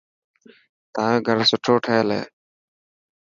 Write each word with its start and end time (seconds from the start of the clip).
تايو 0.93 1.19
گھر 1.27 1.37
سٺو 1.49 1.73
ٺهيل 1.83 2.07
هي. 2.15 2.21